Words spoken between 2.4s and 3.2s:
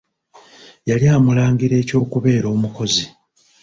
omukozi.